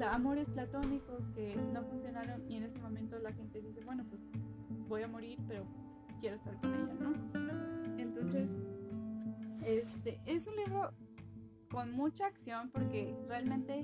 amores 0.09 0.47
platónicos 0.49 1.27
que 1.35 1.55
no 1.73 1.83
funcionaron 1.83 2.43
y 2.49 2.57
en 2.57 2.63
ese 2.63 2.79
momento 2.79 3.19
la 3.19 3.31
gente 3.33 3.61
dice, 3.61 3.81
bueno, 3.85 4.03
pues 4.09 4.21
voy 4.87 5.03
a 5.03 5.07
morir, 5.07 5.37
pero 5.47 5.63
quiero 6.19 6.37
estar 6.37 6.59
con 6.59 6.73
ella, 6.73 6.93
¿no? 6.99 7.13
Entonces, 7.97 8.49
este 9.65 10.19
es 10.25 10.47
un 10.47 10.55
libro 10.55 10.91
con 11.69 11.91
mucha 11.91 12.25
acción 12.27 12.69
porque 12.71 13.15
realmente 13.27 13.81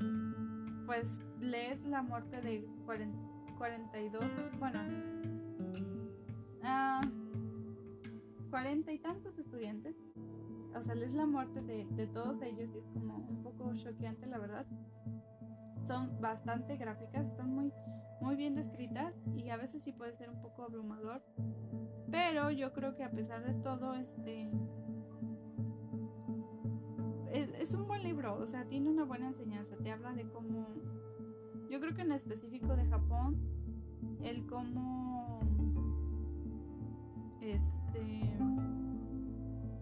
pues 0.85 1.21
lees 1.39 1.83
la 1.85 2.01
muerte 2.01 2.41
de 2.41 2.65
42, 2.85 4.23
bueno, 4.59 4.79
uh, 6.63 7.01
40 8.49 8.91
y 8.91 8.99
tantos 8.99 9.37
estudiantes. 9.37 9.95
O 10.79 10.83
sea, 10.83 10.95
lees 10.95 11.13
la 11.13 11.25
muerte 11.25 11.61
de, 11.61 11.85
de 11.85 12.07
todos 12.07 12.41
ellos 12.41 12.69
y 12.73 12.77
es 12.77 12.87
como 12.93 13.17
un 13.17 13.43
poco 13.43 13.73
choqueante, 13.75 14.27
la 14.27 14.37
verdad 14.37 14.65
son 15.87 16.19
bastante 16.19 16.75
gráficas, 16.75 17.27
están 17.27 17.49
muy, 17.49 17.71
muy 18.19 18.35
bien 18.35 18.55
descritas 18.55 19.13
y 19.35 19.49
a 19.49 19.57
veces 19.57 19.81
sí 19.83 19.93
puede 19.93 20.13
ser 20.13 20.29
un 20.29 20.41
poco 20.41 20.63
abrumador. 20.63 21.23
Pero 22.11 22.51
yo 22.51 22.73
creo 22.73 22.95
que 22.95 23.03
a 23.03 23.11
pesar 23.11 23.43
de 23.45 23.53
todo, 23.61 23.95
este 23.95 24.51
es, 27.31 27.73
un 27.73 27.87
buen 27.87 28.03
libro, 28.03 28.37
o 28.37 28.45
sea, 28.45 28.65
tiene 28.65 28.89
una 28.89 29.03
buena 29.03 29.27
enseñanza, 29.27 29.75
te 29.77 29.91
habla 29.91 30.13
de 30.13 30.27
cómo, 30.29 30.67
yo 31.69 31.79
creo 31.79 31.93
que 31.93 32.01
en 32.01 32.11
específico 32.11 32.75
de 32.75 32.85
Japón, 32.85 33.37
el 34.23 34.45
cómo, 34.45 35.39
este, 37.41 38.37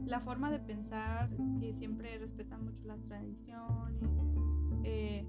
la 0.06 0.20
forma 0.20 0.52
de 0.52 0.60
pensar, 0.60 1.30
que 1.60 1.74
siempre 1.74 2.18
respetan 2.18 2.64
mucho 2.64 2.86
las 2.86 3.02
tradiciones, 3.04 4.10
eh, 4.84 5.26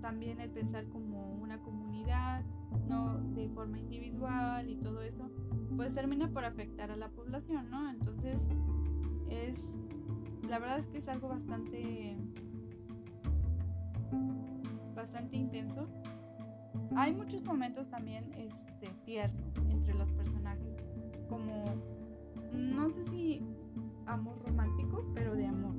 también 0.00 0.40
el 0.40 0.50
pensar 0.50 0.84
como 0.88 1.34
una 1.34 1.58
comunidad, 1.62 2.44
no 2.88 3.18
de 3.34 3.48
forma 3.48 3.78
individual 3.78 4.68
y 4.68 4.76
todo 4.76 5.00
eso, 5.00 5.30
pues 5.76 5.94
termina 5.94 6.28
por 6.28 6.44
afectar 6.44 6.90
a 6.90 6.96
la 6.96 7.08
población, 7.08 7.70
¿no? 7.70 7.88
Entonces, 7.90 8.48
es, 9.30 9.78
la 10.48 10.58
verdad 10.58 10.78
es 10.78 10.88
que 10.88 10.98
es 10.98 11.08
algo 11.08 11.28
bastante, 11.28 12.16
bastante 14.94 15.36
intenso. 15.36 15.88
Hay 16.96 17.14
muchos 17.14 17.42
momentos 17.44 17.88
también 17.88 18.32
este, 18.34 18.88
tiernos 19.04 19.56
entre 19.70 19.94
los 19.94 20.12
personajes, 20.12 20.76
como, 21.28 21.64
no 22.54 22.90
sé 22.90 23.04
si 23.04 23.42
amor 24.06 24.38
romántico, 24.46 25.04
pero 25.14 25.34
de 25.34 25.46
amor. 25.46 25.74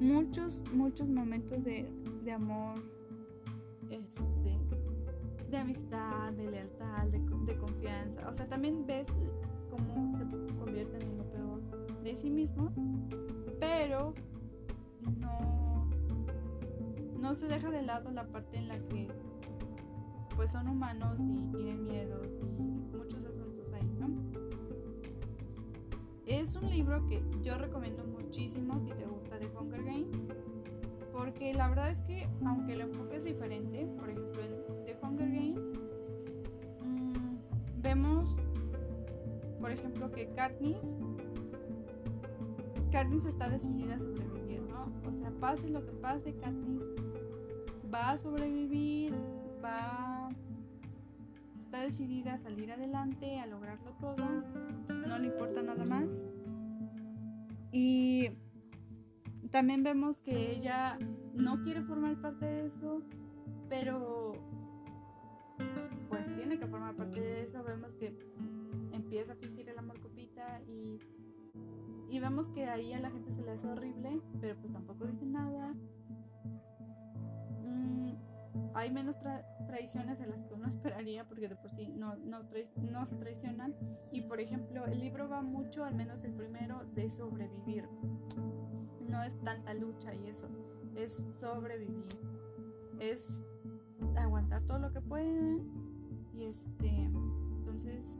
Muchos, 0.00 0.60
muchos 0.72 1.08
momentos 1.08 1.62
de, 1.62 1.88
de 2.24 2.32
amor 2.32 2.82
este, 3.90 4.58
de 5.50 5.56
amistad, 5.58 6.32
de 6.32 6.50
lealtad, 6.50 7.06
de, 7.08 7.56
confianza. 7.56 8.28
O 8.28 8.32
sea, 8.32 8.48
también 8.48 8.86
ves 8.86 9.06
cómo 9.70 10.16
se 10.16 10.24
convierten 10.56 11.02
en 11.02 11.18
lo 11.18 11.24
peor 11.30 12.02
de 12.02 12.16
sí 12.16 12.30
mismos, 12.30 12.72
pero 13.60 14.14
no, 15.20 15.90
no 17.20 17.34
se 17.34 17.46
deja 17.46 17.70
de 17.70 17.82
lado 17.82 18.10
la 18.10 18.26
parte 18.26 18.56
en 18.56 18.68
la 18.68 18.78
que 18.88 19.08
pues 20.34 20.52
son 20.52 20.68
humanos 20.68 21.20
y 21.20 21.54
tienen 21.54 21.84
miedos 21.84 22.26
y 22.58 22.62
muchos. 22.62 23.41
Es 26.26 26.56
un 26.56 26.70
libro 26.70 27.06
que 27.08 27.22
yo 27.42 27.58
recomiendo 27.58 28.04
muchísimo 28.04 28.80
si 28.80 28.92
te 28.92 29.04
gusta 29.04 29.38
de 29.38 29.46
Hunger 29.46 29.84
Games 29.84 30.18
porque 31.12 31.52
la 31.52 31.68
verdad 31.68 31.90
es 31.90 32.02
que, 32.02 32.26
aunque 32.44 32.72
el 32.72 32.80
enfoque 32.80 33.16
es 33.16 33.24
diferente, 33.24 33.86
por 33.98 34.08
ejemplo 34.08 34.42
en 34.42 34.84
The 34.86 34.98
Hunger 35.02 35.30
Games, 35.30 35.72
mm, 36.80 37.82
vemos, 37.82 38.34
por 39.60 39.70
ejemplo, 39.70 40.10
que 40.10 40.28
Katniss, 40.30 40.98
Katniss 42.90 43.26
está 43.26 43.48
decidida 43.48 43.94
a 43.94 43.98
sobrevivir, 43.98 44.62
¿no? 44.62 44.90
O 45.08 45.12
sea, 45.12 45.30
pase 45.38 45.68
lo 45.68 45.84
que 45.84 45.92
pase, 45.92 46.34
Katniss 46.34 46.82
va 47.92 48.10
a 48.10 48.18
sobrevivir, 48.18 49.14
va, 49.62 50.30
está 51.66 51.82
decidida 51.82 52.34
a 52.34 52.38
salir 52.38 52.72
adelante, 52.72 53.38
a 53.38 53.46
lograrlo 53.46 53.92
todo, 54.00 54.24
no 55.12 55.18
le 55.18 55.26
importa 55.26 55.62
nada 55.62 55.84
más. 55.84 56.24
Y 57.70 58.30
también 59.50 59.82
vemos 59.82 60.22
que 60.22 60.56
ella 60.56 60.98
no 61.34 61.62
quiere 61.62 61.82
formar 61.82 62.16
parte 62.16 62.46
de 62.46 62.66
eso, 62.66 63.02
pero 63.68 64.32
pues 66.08 66.34
tiene 66.34 66.58
que 66.58 66.66
formar 66.66 66.94
parte 66.96 67.20
de 67.20 67.42
eso. 67.42 67.62
Vemos 67.62 67.94
que 67.94 68.16
empieza 68.92 69.34
a 69.34 69.36
fingir 69.36 69.68
el 69.68 69.78
amor 69.78 70.00
copita 70.00 70.62
y, 70.66 70.98
y 72.08 72.18
vemos 72.18 72.48
que 72.48 72.64
ahí 72.64 72.94
a 72.94 73.00
la 73.00 73.10
gente 73.10 73.32
se 73.32 73.42
le 73.42 73.50
hace 73.50 73.66
horrible, 73.66 74.18
pero 74.40 74.56
pues 74.56 74.72
tampoco 74.72 75.06
dice 75.06 75.26
nada. 75.26 75.74
Hay 78.74 78.90
menos 78.90 79.16
traiciones 79.66 80.18
de 80.18 80.26
las 80.26 80.44
que 80.44 80.54
uno 80.54 80.68
esperaría 80.68 81.24
porque 81.28 81.48
de 81.48 81.56
por 81.56 81.70
sí 81.70 81.88
no, 81.88 82.16
no, 82.16 82.40
no 82.76 83.06
se 83.06 83.16
traicionan. 83.16 83.74
Y 84.10 84.22
por 84.22 84.40
ejemplo, 84.40 84.86
el 84.86 85.00
libro 85.00 85.28
va 85.28 85.42
mucho, 85.42 85.84
al 85.84 85.94
menos 85.94 86.24
el 86.24 86.32
primero, 86.32 86.84
de 86.94 87.10
sobrevivir 87.10 87.88
no 89.12 89.22
es 89.22 89.38
tanta 89.40 89.74
lucha 89.74 90.14
y 90.14 90.26
eso, 90.26 90.48
es 90.96 91.28
sobrevivir, 91.30 92.18
es 92.98 93.42
aguantar 94.16 94.62
todo 94.62 94.78
lo 94.78 94.90
que 94.90 95.02
pueden 95.02 95.68
y 96.32 96.44
este, 96.44 96.88
entonces, 96.88 98.18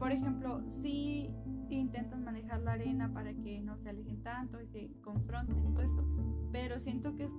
por 0.00 0.10
ejemplo, 0.10 0.60
si 0.68 1.30
intentan 1.70 2.24
manejar 2.24 2.62
la 2.62 2.72
arena 2.72 3.12
para 3.14 3.32
que 3.32 3.60
no 3.60 3.78
se 3.78 3.90
alejen 3.90 4.22
tanto 4.24 4.60
y 4.60 4.66
se 4.66 4.90
confronten 5.02 5.56
y 5.56 5.72
todo 5.72 5.82
eso, 5.82 6.04
pero 6.50 6.80
siento 6.80 7.14
que 7.14 7.24
es 7.24 7.32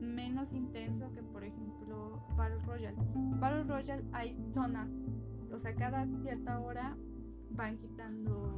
menos 0.00 0.52
intenso 0.52 1.12
que 1.12 1.22
por 1.22 1.44
ejemplo 1.44 2.22
Battle 2.36 2.58
Royale. 2.64 2.96
Battle 3.38 3.64
Royale 3.64 4.04
hay 4.12 4.36
zonas, 4.52 4.88
o 5.52 5.58
sea, 5.58 5.74
cada 5.74 6.06
cierta 6.22 6.60
hora 6.60 6.96
van 7.50 7.78
quitando 7.78 8.56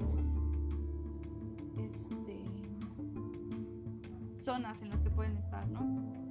este 1.77 2.45
zonas 4.39 4.81
en 4.83 4.89
las 4.89 5.01
que 5.03 5.11
pueden 5.11 5.37
estar, 5.37 5.69
¿no? 5.69 5.81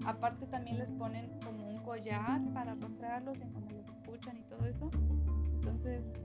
Aparte 0.06 0.48
también 0.48 0.80
les 0.80 0.92
ponen 0.92 1.40
como 1.44 1.70
un 1.70 1.84
collar 1.84 2.42
para 2.54 2.72
arrastrarlos 2.72 3.40
en 3.42 3.52
cuando 3.52 3.76
los 3.76 3.88
escuchan 3.90 4.38
y 4.38 4.44
todo 4.44 4.66
eso. 4.66 4.90
Entonces 5.54 6.18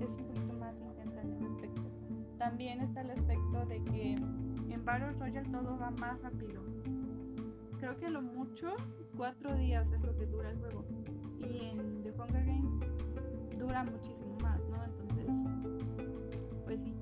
es 0.00 0.16
un 0.16 0.26
poquito 0.26 0.52
más 0.54 0.80
intensa 0.80 1.20
en 1.22 1.32
ese 1.32 1.46
aspecto. 1.46 1.82
También 2.38 2.80
está 2.80 3.00
el 3.00 3.10
aspecto 3.10 3.66
de 3.66 3.82
que 3.84 4.12
en 4.12 4.84
Battle 4.84 5.12
Royale 5.12 5.48
todo 5.50 5.78
va 5.78 5.90
más 5.90 6.20
rápido. 6.22 6.62
Creo 7.80 7.98
que 7.98 8.06
a 8.06 8.10
lo 8.10 8.20
mucho 8.20 8.76
cuatro 9.16 9.54
días 9.56 9.90
es 9.90 10.02
lo 10.02 10.14
que 10.14 10.26
dura 10.26 10.50
el 10.50 10.58
juego. 10.58 10.84
Y 11.38 11.64
en 11.64 12.02
The 12.02 12.10
Hunger 12.10 12.44
Games 12.44 12.78
dura 13.58 13.84
muchísimo 13.84 14.36
más, 14.42 14.60
¿no? 14.68 14.84
Entonces, 14.84 15.34
pues 16.66 16.82
sí. 16.82 16.94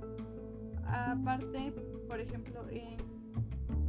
Aparte, 0.87 1.73
por 2.07 2.21
ejemplo, 2.21 2.65
en 2.71 2.97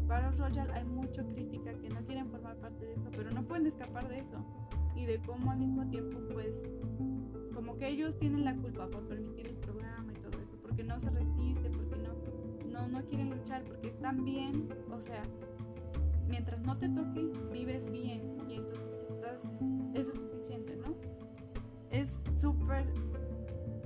Battle 0.08 0.32
Royale 0.32 0.74
hay 0.74 0.84
mucha 0.86 1.24
crítica 1.24 1.74
que 1.74 1.90
no 1.90 2.04
quieren 2.06 2.28
formar 2.28 2.58
parte 2.58 2.84
de 2.84 2.96
eso, 2.96 3.12
pero 3.12 3.30
no 3.30 3.44
pueden 3.44 3.68
escapar 3.68 4.10
de 4.10 4.22
eso. 4.22 4.44
Y 4.96 5.06
de 5.06 5.20
cómo 5.22 5.52
al 5.52 5.60
mismo 5.60 5.88
tiempo, 5.92 6.18
pues, 6.34 6.64
como 7.54 7.78
que 7.78 7.88
ellos 7.88 8.18
tienen 8.18 8.46
la 8.46 8.56
culpa 8.56 8.88
por 8.88 9.08
permitir 9.08 9.46
el 9.46 9.58
programa 9.58 10.12
y 10.12 10.16
todo 10.22 10.42
eso, 10.42 10.58
porque 10.64 10.84
no 10.84 11.00
se 11.00 11.12
resiste, 11.12 11.70
porque 11.70 11.98
no, 11.98 12.72
no, 12.72 12.88
no 12.88 13.06
quieren 13.06 13.30
luchar 13.30 13.64
porque 13.64 13.90
están 13.90 14.26
bien, 14.26 14.68
o 14.92 15.00
sea, 15.00 15.22
mientras 16.30 16.62
no 16.62 16.78
te 16.78 16.88
toque, 16.90 17.32
vives 17.52 17.92
bien 17.92 18.38
y 18.48 18.56
entonces 18.56 19.06
estás, 19.10 19.62
eso 19.94 20.12
es 20.12 20.20
suficiente, 20.20 20.78
¿no? 20.78 20.96
Es 21.90 22.24
súper 22.38 22.86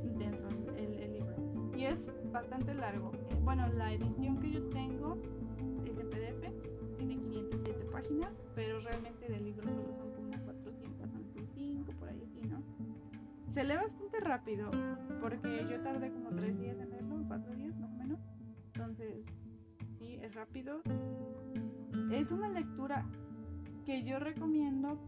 intenso 0.03 0.47
el, 0.77 1.13
libro 1.13 1.35
y 1.75 1.85
es 1.85 2.11
bastante 2.31 2.73
largo. 2.73 3.11
Bueno, 3.41 3.67
la 3.69 3.93
edición 3.93 4.39
que 4.39 4.51
yo 4.51 4.69
tengo 4.69 5.17
es 5.85 5.97
en 5.97 6.09
PDF, 6.09 6.97
tiene 6.97 7.17
507 7.17 7.85
páginas, 7.91 8.31
pero 8.55 8.81
realmente 8.81 9.27
del 9.27 9.45
libro 9.45 9.67
solo 9.69 9.93
son 9.93 10.11
como 10.11 10.29
495 10.43 11.91
por 11.93 12.09
ahí, 12.09 12.27
¿sí, 12.33 12.41
¿no? 12.47 12.61
Se 13.49 13.63
lee 13.63 13.75
bastante 13.75 14.19
rápido 14.19 14.69
porque 15.21 15.65
yo 15.69 15.81
tardé 15.81 16.11
como 16.11 16.31
3 16.31 16.59
días 16.59 16.77
en 16.79 16.89
leerlo, 16.89 17.23
4 17.27 17.55
días 17.55 17.75
más 17.77 17.91
o 17.91 17.95
menos. 17.95 18.19
Entonces, 18.73 19.25
sí, 19.97 20.19
es 20.21 20.35
rápido. 20.35 20.81
Es 22.13 22.31
una 22.31 22.47
lectura 22.47 23.09
que 23.85 24.03
yo 24.03 24.19
recomiendo 24.19 24.99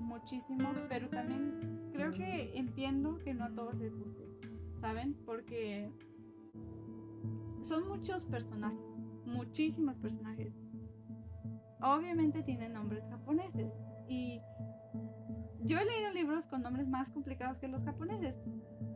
muchísimo, 0.00 0.70
pero 0.88 1.08
también 1.08 1.88
creo 1.92 2.12
que 2.12 2.58
entiendo 2.58 3.18
que 3.18 3.32
no 3.32 3.44
a 3.44 3.50
todos 3.50 3.76
les 3.76 3.96
guste, 3.96 4.28
¿saben? 4.80 5.14
Porque 5.24 5.88
son 7.62 7.86
muchos 7.86 8.24
personajes, 8.24 8.80
muchísimos 9.24 9.96
personajes. 9.98 10.52
Obviamente 11.80 12.42
tienen 12.42 12.72
nombres 12.72 13.04
japoneses 13.08 13.72
y 14.08 14.40
yo 15.62 15.78
he 15.78 15.84
leído 15.84 16.10
libros 16.12 16.48
con 16.48 16.62
nombres 16.62 16.88
más 16.88 17.08
complicados 17.10 17.58
que 17.58 17.68
los 17.68 17.84
japoneses. 17.84 18.34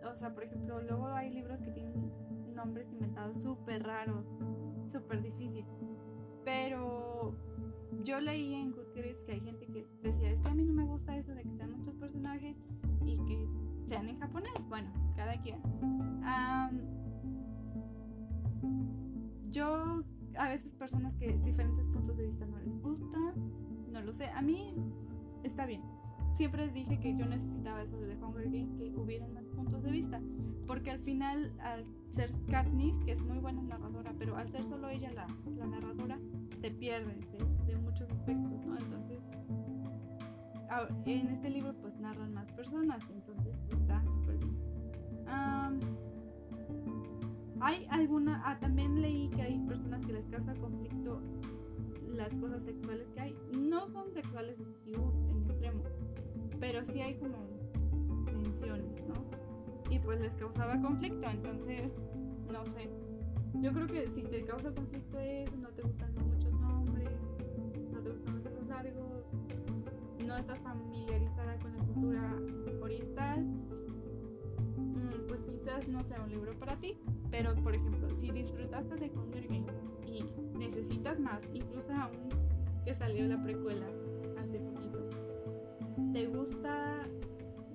O 0.05 0.17
sea, 0.17 0.35
por 0.35 0.43
ejemplo, 0.43 0.83
luego 0.83 1.07
hay 1.07 1.31
libros 1.31 1.61
que 1.61 1.71
tienen 1.71 2.11
nombres 2.57 2.91
inventados 2.91 3.41
súper 3.41 3.85
raros, 3.85 4.27
súper 4.91 5.23
difícil. 5.23 5.65
Pero 6.45 7.52
yo 8.05 8.21
leí 8.21 8.55
en 8.55 8.73
Goodreads 8.73 9.23
que 9.23 9.33
hay 9.33 9.41
gente 9.41 9.67
que 9.67 9.87
decía, 10.03 10.31
es 10.31 10.41
que 10.41 10.49
a 10.49 10.55
mí 10.55 10.65
no 10.65 10.73
me 10.73 10.85
gusta 10.85 11.17
eso 11.17 11.35
de 11.35 11.43
que 11.43 11.55
sean 11.55 11.73
muchos 11.73 11.95
personajes 11.97 12.57
y 13.05 13.17
que 13.19 13.49
sean 13.85 14.09
en 14.09 14.19
japonés. 14.19 14.67
Bueno, 14.69 14.91
cada 15.17 15.41
quien. 15.41 15.61
yo, 19.51 20.03
a 20.37 20.49
veces 20.49 20.75
personas 20.75 21.15
que 21.17 21.37
diferentes 21.45 21.87
puntos 21.87 22.17
de 22.17 22.27
vista 22.27 22.47
no 22.47 22.59
les 22.59 22.81
gusta, 22.81 23.19
no 23.91 24.01
lo 24.01 24.13
sé. 24.13 24.27
A 24.27 24.43
mí 24.43 24.75
está 25.43 25.67
bien. 25.67 25.83
Siempre 26.33 26.69
dije 26.69 26.99
que 26.99 27.15
yo 27.15 27.27
necesitaba 27.27 27.83
eso 27.83 28.01
de 28.01 28.17
Hunger 28.17 28.45
Games, 28.45 28.75
que 28.79 28.91
hubiera 28.97 29.29
más 29.29 29.45
puntos 29.49 29.83
de 29.83 29.91
vista. 29.91 30.21
Porque 30.67 30.91
al 30.91 31.01
final, 31.01 31.53
al 31.61 31.85
ser 32.09 32.31
Katniss, 32.49 32.99
que 33.05 33.13
es 33.13 33.21
muy 33.21 33.39
buena 33.39 33.61
narradora, 33.63 34.15
pero 34.19 34.37
al 34.37 34.49
ser 34.49 34.65
solo 34.65 34.89
ella 34.89 35.11
la, 35.13 35.27
narradora, 35.67 36.19
te 36.63 36.71
pierdes 36.71 37.21
de, 37.33 37.39
de 37.39 37.45
muchos 37.93 38.11
aspectos, 38.11 38.65
¿no? 38.65 38.79
Entonces, 38.79 39.21
en 41.05 41.29
este 41.29 41.51
libro 41.51 41.75
pues 41.75 41.99
narran 42.01 42.33
más 42.33 42.51
personas, 42.53 43.03
entonces 43.11 43.55
está 43.71 44.03
súper 44.09 44.39
bien. 44.39 44.57
hay 47.61 47.87
alguna, 47.91 48.43
ah, 48.45 48.59
también 48.59 49.01
leí 49.01 49.29
que 49.29 49.43
hay 49.43 49.59
personas 49.67 50.05
que 50.07 50.15
les 50.15 50.27
causa 50.27 50.55
conflicto 50.55 51.21
las 52.15 52.35
cosas 52.37 52.63
sexuales 52.65 53.09
que 53.15 53.21
hay. 53.21 53.37
No 53.57 53.89
son 53.89 54.11
sexuales 54.13 54.59
así 54.61 54.93
en 54.95 55.45
extremo, 55.45 55.83
pero 56.59 56.85
sí 56.85 57.01
hay 57.01 57.15
como 57.17 57.47
tensiones, 58.25 59.05
¿no? 59.07 59.15
Y 59.91 59.99
pues 59.99 60.21
les 60.21 60.35
causaba 60.35 60.81
conflicto, 60.81 61.29
entonces, 61.29 61.93
no 62.51 62.65
sé. 62.67 62.91
Yo 63.61 63.73
creo 63.73 63.87
que 63.87 64.07
si 64.09 64.23
te 64.23 64.45
causa 64.45 64.73
conflicto 64.75 65.19
es 65.21 65.55
no 65.59 65.69
te 65.69 65.83
gustan 65.83 66.15
muchos 66.15 66.32
un 76.23 76.31
libro 76.31 76.53
para 76.59 76.77
ti. 76.77 76.99
Pero, 77.31 77.55
por 77.57 77.75
ejemplo, 77.75 78.09
si 78.17 78.31
disfrutaste 78.31 78.97
de 78.97 79.11
Hunger 79.11 79.47
Games 79.49 79.75
y 80.07 80.25
necesitas 80.59 81.19
más, 81.19 81.41
incluso 81.53 81.93
aún 81.93 82.29
que 82.85 82.95
salió 82.95 83.27
la 83.27 83.43
precuela 83.43 83.87
hace 84.39 84.59
poquito, 84.59 85.09
te 86.13 86.27
gusta 86.27 87.07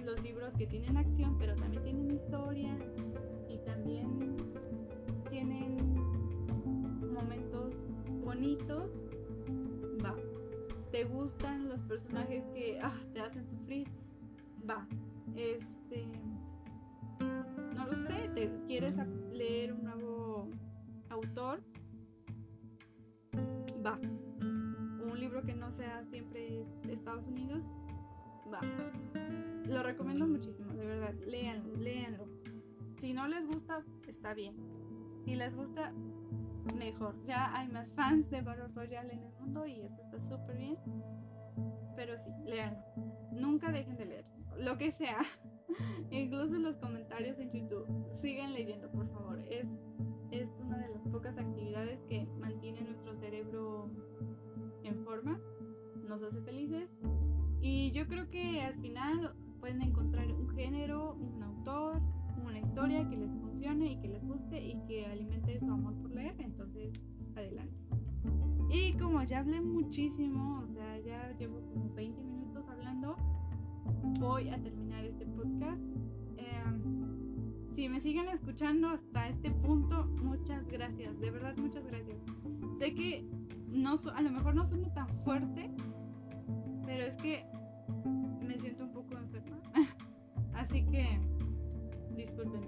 los 0.03 0.21
libros 0.21 0.53
que 0.53 0.67
tienen 0.67 0.97
acción, 0.97 1.38
pero 1.38 1.55
también 1.55 1.83
tienen 1.83 2.12
historia 2.12 2.77
y 3.49 3.57
también 3.65 4.38
tienen 5.29 5.75
momentos 7.13 7.73
bonitos, 8.23 8.91
va. 10.03 10.15
Te 10.91 11.03
gustan 11.03 11.67
los 11.67 11.79
personajes 11.81 12.43
que 12.53 12.79
ah, 12.81 12.97
te 13.13 13.19
hacen 13.19 13.45
sufrir, 13.47 13.88
va. 14.69 14.88
Este, 15.36 16.05
no 17.88 17.93
lo 17.93 18.00
sé, 18.00 18.30
te 18.36 18.52
quieres 18.67 18.95
leer 19.32 19.71
un 19.71 19.84
nuevo 19.84 20.50
autor, 21.10 21.63
va. 23.86 23.97
Un 24.41 25.17
libro 25.17 25.41
que 25.43 25.54
no 25.54 25.71
sea 25.71 26.04
siempre 26.06 26.65
de 26.84 26.93
Estados 26.93 27.26
Unidos, 27.26 27.63
va. 28.52 28.60
Lo 29.67 29.84
recomiendo 29.84 30.28
muchísimo, 30.28 30.73
de 30.73 30.86
verdad. 30.86 31.13
Léanlo, 31.26 31.76
léanlo. 31.78 32.28
Si 32.97 33.13
no 33.13 33.28
les 33.28 33.45
gusta, 33.47 33.84
está 34.08 34.34
bien. 34.34 34.56
Si 35.23 35.36
les 35.36 35.56
gusta, 35.56 35.93
mejor. 36.76 37.15
Ya 37.23 37.56
hay 37.58 37.69
más 37.69 37.89
fans 37.93 38.30
de 38.30 38.41
Battle 38.41 38.67
Royale 38.76 39.13
en 39.13 39.23
el 39.23 39.32
mundo 39.39 39.65
y 39.65 39.82
eso 39.82 40.02
está 40.04 40.21
súper 40.21 40.58
bien. 40.58 40.78
Pero 41.95 42.17
sí, 42.17 42.32
léanlo. 42.45 42.84
Nunca 43.32 43.71
dejen 43.71 43.95
de 43.95 44.06
leer. 44.06 44.26
Lo 44.58 44.78
que 44.78 44.91
sea. 44.91 45.19
Incluso 46.12 46.56
en 46.56 46.63
los 46.63 46.77
comentarios 46.77 47.38
en 47.39 47.51
YouTube. 47.51 47.86
Sigan 48.21 48.53
leyendo, 48.53 48.89
por 48.91 49.08
favor. 49.12 49.39
Es, 49.49 49.67
es 50.32 50.49
una 50.60 50.77
de 50.77 50.89
las 50.93 51.03
pocas 51.08 51.38
actividades 51.38 51.99
que 52.10 52.25
mantiene 52.39 52.82
nuestro 52.82 53.15
cerebro 53.15 53.89
en 54.84 55.03
forma. 55.03 55.39
Nos 56.08 56.21
hace 56.21 56.41
felices. 56.41 56.89
Y 57.62 57.91
yo 57.91 58.08
creo 58.08 58.30
que 58.30 58.62
al 58.62 58.75
final 58.80 59.36
pueden 59.60 59.82
encontrar 59.82 60.32
un 60.32 60.49
género, 60.49 61.15
un 61.15 61.43
autor, 61.43 62.01
una 62.43 62.60
historia 62.60 63.08
que 63.10 63.17
les 63.17 63.32
funcione 63.32 63.93
y 63.93 63.99
que 63.99 64.08
les 64.08 64.23
guste 64.23 64.63
y 64.63 64.80
que 64.88 65.06
alimente 65.06 65.60
su 65.60 65.71
amor 65.71 65.95
por 66.01 66.12
leer, 66.12 66.36
entonces 66.39 66.93
adelante. 67.36 67.75
Y 68.69 68.93
como 68.93 69.23
ya 69.23 69.39
hablé 69.39 69.62
muchísimo, 69.62 70.62
o 70.62 70.67
sea, 70.67 70.76
voy 74.20 74.50
a 74.50 74.58
terminar 74.62 75.06
este 75.06 75.26
podcast. 75.26 75.82
Em, 76.38 76.82
si 77.76 77.89
me 77.89 78.00
siguen 78.00 78.30
escuchando 78.30 78.89
hasta 78.89 79.30
este 79.30 79.52
punto, 79.52 80.06
muchas 80.24 80.67
gracias, 80.67 81.20
de 81.20 81.32
verdad 81.32 81.56
muchas 81.58 81.86
gracias. 81.86 82.17
Sé 82.80 82.93
que 82.93 83.26
no 83.67 84.00
a 84.13 84.22
lo 84.22 84.32
mejor 84.32 84.56
no 84.56 84.65
sueno 84.65 84.91
tan 84.93 85.08
fuerte, 85.24 85.70
pero 86.86 87.06
es 87.06 87.17
que 87.17 87.46
me 88.41 88.58
siento 88.60 88.86
un 88.86 88.91
poco 88.93 89.17
enferma. 89.17 89.62
Así 90.54 90.84
que 90.86 91.20
discúlpenme. 92.15 92.67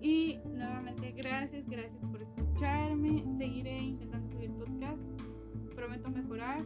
Y 0.00 0.38
nuevamente 0.44 1.12
gracias, 1.12 1.66
gracias 1.68 2.04
por 2.10 2.22
escucharme. 2.22 3.24
Seguiré 3.38 3.78
intentando 3.78 4.30
subir 4.30 4.50
podcast. 4.52 5.00
Prometo 5.74 6.10
mejorar. 6.10 6.62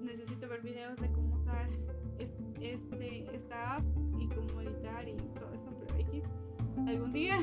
Necesito 0.00 0.48
ver 0.48 0.62
videos 0.62 0.96
de 0.96 1.12
cómo 1.12 1.36
usar 1.36 1.70
este, 2.62 3.24
esta 3.34 3.76
app 3.76 3.84
y 4.18 4.28
cómo 4.28 4.60
editar 4.60 5.08
y 5.08 5.16
todo 5.16 5.52
eso, 5.52 5.70
pero 5.78 5.98
X 6.00 6.24
algún 6.86 7.12
día. 7.12 7.38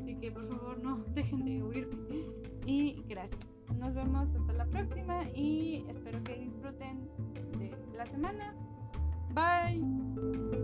Así 0.00 0.14
que 0.16 0.30
por 0.30 0.48
favor 0.48 0.82
no 0.82 0.98
dejen 1.14 1.44
de 1.44 1.62
oírme. 1.62 2.26
Y 2.66 3.02
gracias. 3.08 3.40
Nos 3.78 3.94
vemos 3.94 4.34
hasta 4.34 4.52
la 4.52 4.66
próxima 4.66 5.22
y 5.34 5.84
espero 5.88 6.22
que 6.24 6.36
disfruten 6.36 7.08
de 7.58 7.72
la 7.96 8.06
semana. 8.06 8.54
Bye. 9.34 10.63